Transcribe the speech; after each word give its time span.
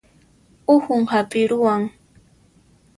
Uhun 0.75 1.03
hap'iruwan 1.13 1.81